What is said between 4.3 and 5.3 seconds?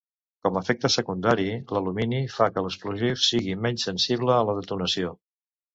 a la detonació.